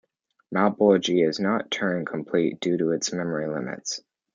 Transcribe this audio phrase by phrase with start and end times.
[0.51, 4.01] Malbolge is not Turing-complete, due to its memory limits.